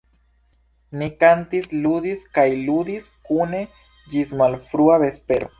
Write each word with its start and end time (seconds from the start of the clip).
Ni 1.01 1.09
kantis, 1.23 1.67
ludis 1.83 2.25
kaj 2.39 2.47
ludis 2.63 3.07
kune 3.29 3.63
ĝis 4.15 4.37
malfrua 4.45 5.01
vespero. 5.07 5.49